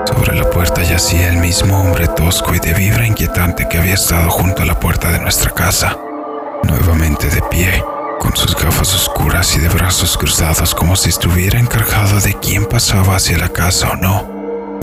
Sobre 0.06 0.36
la 0.36 0.50
puerta 0.50 0.84
yacía 0.84 1.30
el 1.30 1.38
mismo 1.38 1.80
hombre 1.80 2.08
tosco 2.08 2.54
y 2.54 2.60
de 2.60 2.74
vibra 2.74 3.08
inquietante 3.08 3.68
que 3.68 3.78
había 3.78 3.96
estado 3.96 4.30
junto 4.30 4.62
a 4.62 4.66
la 4.66 4.80
puerta 4.80 5.12
de 5.12 5.20
nuestra 5.20 5.52
casa, 5.52 5.98
nuevamente 6.64 7.28
de 7.30 7.42
pie, 7.44 7.84
con 8.20 8.36
sus 8.36 8.56
gafas 8.56 8.94
oscuras 8.94 9.56
y 9.56 9.60
de 9.60 9.70
brazos 9.70 10.18
cruzados 10.18 10.76
como 10.76 10.96
si 10.96 11.10
estuviera 11.10 11.60
encargado 11.60 12.20
de 12.20 12.34
quién 12.36 12.66
pasaba 12.66 13.16
hacia 13.16 13.38
la 13.38 13.50
casa 13.50 13.90
o 13.90 13.96
no. 13.96 14.35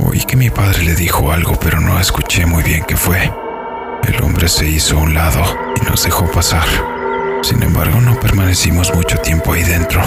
Oí 0.05 0.21
que 0.25 0.37
mi 0.37 0.51
padre 0.51 0.83
le 0.83 0.95
dijo 0.95 1.31
algo, 1.31 1.59
pero 1.61 1.81
no 1.81 1.99
escuché 2.01 2.45
muy 2.45 2.63
bien 2.65 2.85
qué 2.87 2.97
fue. 2.97 3.33
El 4.07 4.23
hombre 4.23 4.49
se 4.49 4.67
hizo 4.67 4.99
a 4.99 5.03
un 5.03 5.15
lado 5.15 5.43
y 5.81 5.89
nos 5.89 6.03
dejó 6.03 6.29
pasar. 6.31 6.67
Sin 7.43 7.63
embargo, 7.63 8.01
no 8.01 8.19
permanecimos 8.19 8.93
mucho 8.95 9.17
tiempo 9.19 9.53
ahí 9.53 9.63
dentro. 9.63 10.03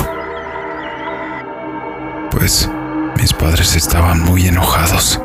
Pues 2.29 2.69
mis 3.17 3.31
padres 3.31 3.75
estaban 3.75 4.19
muy 4.19 4.47
enojados. 4.47 5.21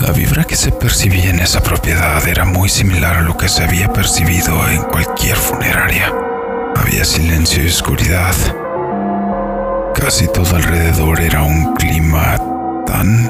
La 0.00 0.12
vibra 0.12 0.44
que 0.44 0.56
se 0.56 0.72
percibía 0.72 1.30
en 1.30 1.40
esa 1.40 1.62
propiedad 1.62 2.26
era 2.26 2.46
muy 2.46 2.70
similar 2.70 3.16
a 3.16 3.22
lo 3.22 3.36
que 3.36 3.48
se 3.48 3.62
había 3.62 3.92
percibido 3.92 4.68
en 4.68 4.82
cualquier 4.84 5.36
funeraria. 5.36 6.12
Había 6.76 7.04
silencio 7.04 7.62
y 7.62 7.68
oscuridad. 7.68 8.34
Casi 9.94 10.28
todo 10.28 10.56
alrededor 10.56 11.20
era 11.20 11.42
un 11.42 11.74
clima 11.74 12.35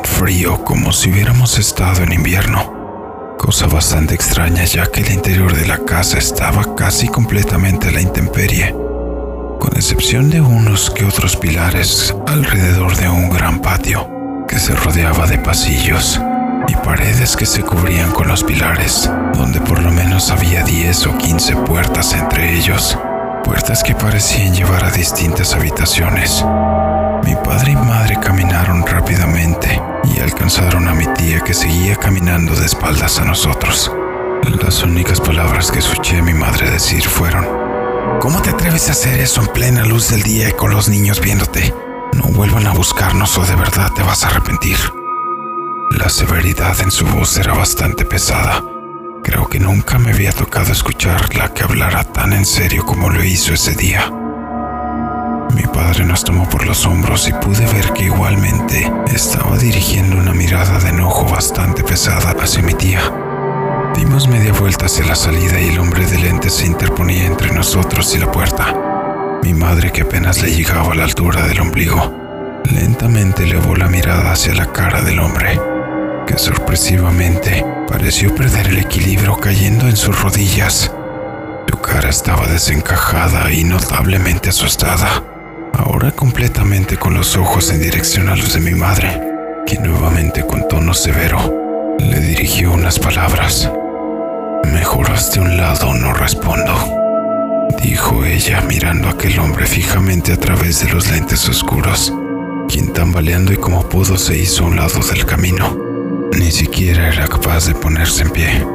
frío 0.04 0.62
como 0.62 0.92
si 0.92 1.10
hubiéramos 1.10 1.58
estado 1.58 2.02
en 2.04 2.12
invierno, 2.12 3.34
cosa 3.36 3.66
bastante 3.66 4.14
extraña 4.14 4.64
ya 4.64 4.86
que 4.86 5.00
el 5.00 5.10
interior 5.10 5.54
de 5.54 5.66
la 5.66 5.78
casa 5.78 6.18
estaba 6.18 6.76
casi 6.76 7.08
completamente 7.08 7.88
a 7.88 7.92
la 7.92 8.00
intemperie, 8.00 8.72
con 8.72 9.72
excepción 9.74 10.30
de 10.30 10.40
unos 10.40 10.90
que 10.90 11.04
otros 11.04 11.34
pilares 11.36 12.14
alrededor 12.28 12.94
de 12.96 13.08
un 13.08 13.28
gran 13.28 13.60
patio 13.60 14.08
que 14.46 14.60
se 14.60 14.74
rodeaba 14.74 15.26
de 15.26 15.38
pasillos 15.38 16.20
y 16.68 16.74
paredes 16.76 17.36
que 17.36 17.46
se 17.46 17.62
cubrían 17.62 18.12
con 18.12 18.28
los 18.28 18.44
pilares, 18.44 19.10
donde 19.34 19.60
por 19.60 19.82
lo 19.82 19.90
menos 19.90 20.30
había 20.30 20.62
10 20.62 21.06
o 21.08 21.18
15 21.18 21.56
puertas 21.56 22.12
entre 22.14 22.56
ellos, 22.56 22.96
puertas 23.42 23.82
que 23.82 23.96
parecían 23.96 24.54
llevar 24.54 24.84
a 24.84 24.90
distintas 24.92 25.54
habitaciones. 25.54 26.44
Mi 27.26 27.34
padre 27.34 27.72
y 27.72 27.76
madre 27.76 28.16
caminaron 28.22 28.86
rápidamente 28.86 29.82
y 30.04 30.20
alcanzaron 30.20 30.86
a 30.86 30.94
mi 30.94 31.06
tía 31.14 31.40
que 31.40 31.54
seguía 31.54 31.96
caminando 31.96 32.54
de 32.54 32.64
espaldas 32.64 33.18
a 33.18 33.24
nosotros. 33.24 33.90
Las 34.62 34.84
únicas 34.84 35.20
palabras 35.20 35.72
que 35.72 35.80
escuché 35.80 36.18
a 36.18 36.22
mi 36.22 36.34
madre 36.34 36.70
decir 36.70 37.02
fueron, 37.02 37.44
¿Cómo 38.20 38.40
te 38.42 38.50
atreves 38.50 38.88
a 38.88 38.92
hacer 38.92 39.18
eso 39.18 39.40
en 39.40 39.48
plena 39.48 39.84
luz 39.84 40.10
del 40.10 40.22
día 40.22 40.50
y 40.50 40.52
con 40.52 40.70
los 40.70 40.88
niños 40.88 41.20
viéndote? 41.20 41.74
No 42.12 42.28
vuelvan 42.28 42.68
a 42.68 42.72
buscarnos 42.72 43.36
o 43.38 43.44
de 43.44 43.56
verdad 43.56 43.90
te 43.92 44.04
vas 44.04 44.22
a 44.22 44.28
arrepentir. 44.28 44.78
La 45.98 46.08
severidad 46.08 46.80
en 46.80 46.92
su 46.92 47.04
voz 47.06 47.36
era 47.38 47.54
bastante 47.54 48.04
pesada. 48.04 48.62
Creo 49.24 49.48
que 49.48 49.58
nunca 49.58 49.98
me 49.98 50.12
había 50.12 50.30
tocado 50.30 50.70
escucharla 50.70 51.52
que 51.52 51.64
hablara 51.64 52.04
tan 52.04 52.32
en 52.32 52.46
serio 52.46 52.86
como 52.86 53.10
lo 53.10 53.24
hizo 53.24 53.52
ese 53.52 53.74
día. 53.74 54.12
Mi 55.56 55.62
padre 55.62 56.04
nos 56.04 56.22
tomó 56.22 56.46
por 56.50 56.66
los 56.66 56.84
hombros 56.84 57.26
y 57.28 57.32
pude 57.32 57.66
ver 57.72 57.94
que 57.94 58.04
igualmente 58.04 58.92
estaba 59.10 59.56
dirigiendo 59.56 60.18
una 60.18 60.34
mirada 60.34 60.78
de 60.80 60.90
enojo 60.90 61.24
bastante 61.24 61.82
pesada 61.82 62.36
hacia 62.38 62.62
mi 62.62 62.74
tía. 62.74 63.00
Dimos 63.96 64.28
media 64.28 64.52
vuelta 64.52 64.84
hacia 64.84 65.06
la 65.06 65.16
salida 65.16 65.58
y 65.58 65.68
el 65.68 65.78
hombre 65.78 66.04
de 66.04 66.18
lentes 66.18 66.52
se 66.52 66.66
interponía 66.66 67.24
entre 67.24 67.52
nosotros 67.52 68.14
y 68.14 68.18
la 68.18 68.30
puerta. 68.30 69.38
Mi 69.42 69.54
madre, 69.54 69.90
que 69.92 70.02
apenas 70.02 70.42
le 70.42 70.54
llegaba 70.54 70.92
a 70.92 70.94
la 70.94 71.04
altura 71.04 71.46
del 71.46 71.60
ombligo, 71.60 72.60
lentamente 72.70 73.44
elevó 73.44 73.76
la 73.76 73.88
mirada 73.88 74.32
hacia 74.32 74.52
la 74.52 74.70
cara 74.72 75.00
del 75.00 75.20
hombre, 75.20 75.58
que 76.26 76.36
sorpresivamente 76.36 77.64
pareció 77.88 78.34
perder 78.34 78.66
el 78.66 78.78
equilibrio 78.78 79.38
cayendo 79.38 79.88
en 79.88 79.96
sus 79.96 80.20
rodillas. 80.20 80.92
Su 81.70 81.80
cara 81.80 82.10
estaba 82.10 82.46
desencajada 82.46 83.50
y 83.50 83.64
notablemente 83.64 84.50
asustada 84.50 85.22
ahora 85.76 86.12
completamente 86.12 86.96
con 86.96 87.14
los 87.14 87.36
ojos 87.36 87.70
en 87.70 87.80
dirección 87.80 88.28
a 88.28 88.36
los 88.36 88.54
de 88.54 88.60
mi 88.60 88.74
madre, 88.74 89.20
que 89.66 89.78
nuevamente 89.78 90.44
con 90.44 90.66
tono 90.68 90.94
severo 90.94 91.96
le 91.98 92.20
dirigió 92.20 92.72
unas 92.72 92.98
palabras. 92.98 93.70
Mejor 94.72 95.06
de 95.32 95.40
un 95.40 95.56
lado 95.56 95.94
no 95.94 96.12
respondo, 96.14 96.72
dijo 97.82 98.24
ella 98.24 98.62
mirando 98.62 99.08
a 99.08 99.12
aquel 99.12 99.38
hombre 99.38 99.66
fijamente 99.66 100.32
a 100.32 100.36
través 100.36 100.80
de 100.80 100.92
los 100.92 101.10
lentes 101.10 101.48
oscuros, 101.48 102.12
quien 102.68 102.92
tambaleando 102.92 103.52
y 103.52 103.56
como 103.56 103.88
pudo 103.88 104.16
se 104.16 104.36
hizo 104.36 104.64
a 104.64 104.68
un 104.68 104.76
lado 104.76 105.00
del 105.00 105.24
camino. 105.26 105.78
Ni 106.38 106.50
siquiera 106.50 107.08
era 107.12 107.28
capaz 107.28 107.66
de 107.66 107.74
ponerse 107.74 108.22
en 108.22 108.30
pie. 108.30 108.66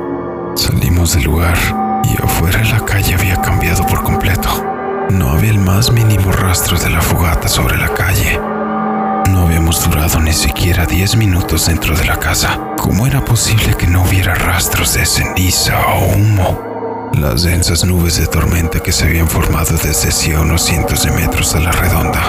Salimos 0.55 1.13
del 1.13 1.23
lugar 1.23 1.57
y 2.03 2.21
afuera 2.21 2.63
la 2.63 2.85
calle 2.85 3.15
había 3.15 3.41
cambiado 3.41 3.85
por 3.85 4.03
completo. 4.03 4.80
No 5.11 5.31
había 5.31 5.51
el 5.51 5.59
más 5.59 5.91
mínimo 5.91 6.31
rastro 6.31 6.79
de 6.79 6.89
la 6.89 7.01
fogata 7.01 7.49
sobre 7.49 7.77
la 7.77 7.89
calle. 7.89 8.39
No 9.29 9.45
habíamos 9.45 9.83
durado 9.83 10.21
ni 10.21 10.31
siquiera 10.31 10.85
10 10.85 11.17
minutos 11.17 11.65
dentro 11.67 11.97
de 11.97 12.05
la 12.05 12.17
casa. 12.17 12.57
¿Cómo 12.77 13.05
era 13.05 13.23
posible 13.23 13.75
que 13.77 13.87
no 13.87 14.03
hubiera 14.03 14.33
rastros 14.35 14.93
de 14.93 15.05
ceniza 15.05 15.77
o 15.85 16.15
humo? 16.15 17.11
Las 17.13 17.43
densas 17.43 17.83
nubes 17.83 18.17
de 18.19 18.27
tormenta 18.27 18.79
que 18.79 18.93
se 18.93 19.03
habían 19.03 19.27
formado 19.27 19.75
desde 19.83 20.07
hacía 20.07 20.39
unos 20.39 20.63
cientos 20.63 21.03
de 21.03 21.11
metros 21.11 21.55
a 21.55 21.59
la 21.59 21.73
redonda, 21.73 22.27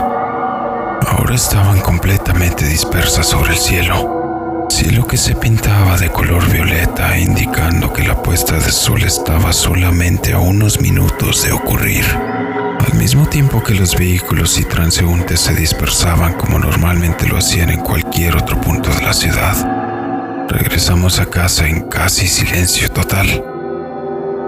ahora 1.07 1.37
estaban 1.37 1.81
completamente 1.81 2.67
dispersas 2.67 3.29
sobre 3.29 3.53
el 3.53 3.59
cielo. 3.59 4.67
Cielo 4.69 5.07
que 5.07 5.19
se 5.19 5.37
pintaba 5.37 5.97
de 5.99 6.11
color 6.11 6.51
violeta, 6.51 7.17
indicando 7.17 7.93
que 7.93 8.03
la 8.03 8.21
puesta 8.21 8.59
de 8.59 8.73
sol 8.73 9.05
estaba 9.05 9.53
solamente 9.53 10.33
a 10.33 10.41
unos 10.41 10.81
minutos 10.81 11.45
de 11.45 11.53
ocurrir. 11.53 12.42
Al 12.85 12.95
mismo 12.99 13.27
tiempo 13.27 13.63
que 13.63 13.75
los 13.75 13.97
vehículos 13.97 14.59
y 14.59 14.65
transeúntes 14.65 15.41
se 15.41 15.55
dispersaban 15.55 16.35
como 16.35 16.59
normalmente 16.59 17.27
lo 17.27 17.37
hacían 17.37 17.71
en 17.71 17.81
cualquier 17.81 18.37
otro 18.37 18.61
punto 18.61 18.91
de 18.91 19.03
la 19.03 19.13
ciudad, 19.13 20.47
regresamos 20.49 21.21
a 21.21 21.27
casa 21.27 21.67
en 21.69 21.89
casi 21.89 22.27
silencio 22.27 22.91
total. 22.91 23.45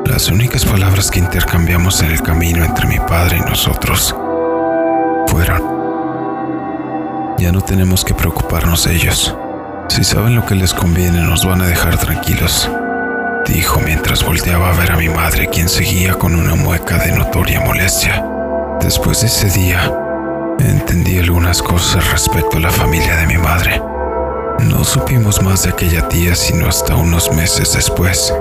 Las 0.06 0.28
únicas 0.28 0.64
palabras 0.64 1.10
que 1.10 1.20
intercambiamos 1.20 2.02
en 2.02 2.10
el 2.10 2.22
camino 2.22 2.64
entre 2.64 2.86
mi 2.86 2.98
padre 2.98 3.38
y 3.38 3.40
nosotros 3.48 4.14
fueron, 5.28 5.62
ya 7.38 7.52
no 7.52 7.60
tenemos 7.60 8.04
que 8.04 8.14
preocuparnos 8.14 8.84
de 8.84 8.96
ellos. 8.96 9.34
Si 9.88 10.02
saben 10.02 10.34
lo 10.34 10.44
que 10.44 10.54
les 10.54 10.74
conviene, 10.74 11.20
nos 11.20 11.46
van 11.46 11.62
a 11.62 11.66
dejar 11.66 11.98
tranquilos, 11.98 12.70
dijo 13.46 13.80
mientras 13.80 14.24
volteaba 14.24 14.70
a 14.70 14.76
ver 14.78 14.92
a 14.92 14.96
mi 14.96 15.08
madre, 15.08 15.48
quien 15.48 15.68
seguía 15.68 16.14
con 16.14 16.34
una 16.34 16.54
mueca 16.54 16.98
de 16.98 17.12
notoria 17.12 17.60
molestia. 17.60 18.24
Después 18.80 19.20
de 19.20 19.26
ese 19.26 19.48
día, 19.50 19.92
entendí 20.58 21.18
algunas 21.18 21.62
cosas 21.62 22.10
respecto 22.10 22.56
a 22.56 22.60
la 22.60 22.70
familia 22.70 23.16
de 23.16 23.26
mi 23.26 23.38
madre. 23.38 23.80
No 24.60 24.84
supimos 24.84 25.42
más 25.42 25.64
de 25.64 25.70
aquella 25.70 26.08
tía 26.08 26.34
sino 26.34 26.68
hasta 26.68 26.96
unos 26.96 27.32
meses 27.32 27.74
después, 27.74 28.32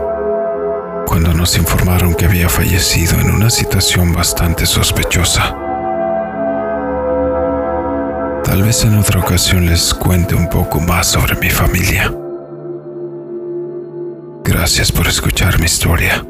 cuando 1.07 1.33
nos 1.33 1.57
informaron 1.57 2.13
que 2.13 2.25
había 2.25 2.49
fallecido 2.49 3.19
en 3.19 3.31
una 3.31 3.49
situación 3.49 4.13
bastante 4.13 4.65
sospechosa. 4.65 5.55
Tal 8.43 8.61
vez 8.63 8.83
en 8.83 8.97
otra 8.97 9.19
ocasión 9.19 9.65
les 9.65 9.93
cuente 9.93 10.35
un 10.35 10.47
poco 10.49 10.79
más 10.79 11.07
sobre 11.07 11.35
mi 11.35 11.49
familia. 11.49 12.13
Gracias 14.63 14.93
por 14.93 15.05
escuchar 15.09 15.59
mi 15.59 15.65
historia. 15.65 16.25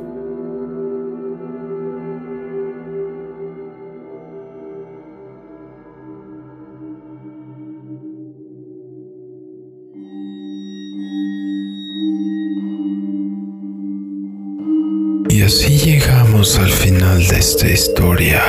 Y 15.30 15.44
así 15.44 15.78
llegamos 15.78 16.58
al 16.58 16.72
final 16.72 17.28
de 17.28 17.38
esta 17.38 17.70
historia 17.70 18.42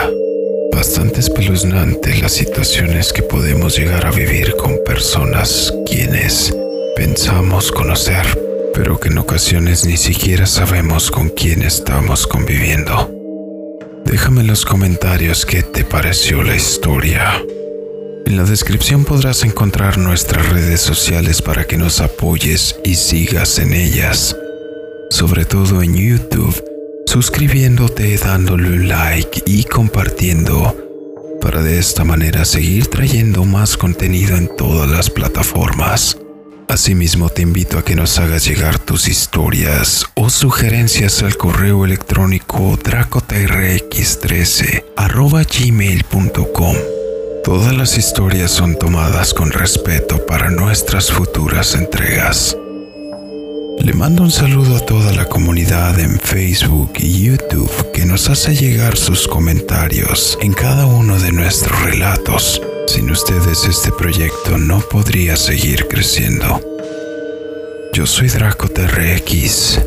bastante 0.72 1.20
espeluznante 1.20 2.16
las 2.22 2.32
situaciones 2.32 3.12
que 3.12 3.22
podemos 3.22 3.76
llegar 3.76 4.06
a 4.06 4.10
vivir 4.10 4.56
con 4.56 4.82
personas 4.82 5.74
quienes 5.84 6.56
pensamos 6.96 7.70
conocer, 7.70 8.24
pero 8.74 8.98
que 8.98 9.08
en 9.08 9.18
ocasiones 9.18 9.86
ni 9.86 9.96
siquiera 9.96 10.46
sabemos 10.46 11.10
con 11.10 11.28
quién 11.28 11.62
estamos 11.62 12.26
conviviendo. 12.26 13.10
Déjame 14.04 14.42
en 14.42 14.48
los 14.48 14.64
comentarios 14.64 15.46
qué 15.46 15.62
te 15.62 15.84
pareció 15.84 16.42
la 16.42 16.56
historia. 16.56 17.42
En 18.26 18.36
la 18.36 18.44
descripción 18.44 19.04
podrás 19.04 19.44
encontrar 19.44 19.98
nuestras 19.98 20.48
redes 20.50 20.80
sociales 20.80 21.40
para 21.40 21.64
que 21.64 21.78
nos 21.78 22.00
apoyes 22.00 22.76
y 22.84 22.96
sigas 22.96 23.58
en 23.58 23.72
ellas, 23.72 24.36
sobre 25.10 25.44
todo 25.44 25.82
en 25.82 25.94
YouTube 25.94 26.74
suscribiéndote, 27.06 28.16
dándole 28.18 28.68
un 28.70 28.88
like 28.88 29.42
y 29.46 29.62
compartiendo 29.62 30.76
para 31.40 31.62
de 31.62 31.78
esta 31.78 32.02
manera 32.02 32.44
seguir 32.44 32.88
trayendo 32.88 33.44
más 33.44 33.76
contenido 33.76 34.36
en 34.36 34.48
todas 34.56 34.88
las 34.90 35.10
plataformas. 35.10 36.18
Asimismo 36.68 37.28
te 37.28 37.42
invito 37.42 37.78
a 37.78 37.84
que 37.84 37.94
nos 37.94 38.18
hagas 38.18 38.46
llegar 38.46 38.78
tus 38.78 39.06
historias 39.08 40.06
o 40.14 40.30
sugerencias 40.30 41.22
al 41.22 41.36
correo 41.36 41.84
electrónico 41.84 42.78
dracotrx13 42.78 44.84
gmail.com. 44.96 46.76
Todas 47.44 47.76
las 47.76 47.98
historias 47.98 48.50
son 48.50 48.78
tomadas 48.78 49.34
con 49.34 49.52
respeto 49.52 50.24
para 50.26 50.48
nuestras 50.50 51.12
futuras 51.12 51.74
entregas. 51.74 52.56
Le 53.80 53.92
mando 53.92 54.22
un 54.22 54.30
saludo 54.30 54.76
a 54.76 54.80
toda 54.80 55.12
la 55.12 55.26
comunidad 55.26 55.98
en 55.98 56.18
Facebook 56.18 56.92
y 56.98 57.24
YouTube 57.24 57.92
que 57.92 58.06
nos 58.06 58.30
hace 58.30 58.54
llegar 58.54 58.96
sus 58.96 59.28
comentarios 59.28 60.38
en 60.40 60.52
cada 60.52 60.86
uno 60.86 61.18
de 61.18 61.32
nuestros 61.32 61.82
relatos. 61.82 62.62
Sin 62.86 63.10
ustedes 63.10 63.64
este 63.64 63.90
proyecto 63.92 64.58
no 64.58 64.80
podría 64.80 65.36
seguir 65.36 65.86
creciendo. 65.88 66.60
Yo 67.92 68.06
soy 68.06 68.28
Draco 68.28 68.68
TRX. 68.68 69.80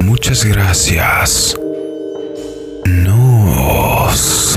Muchas 0.00 0.44
gracias. 0.44 1.56
Nos. 2.86 4.49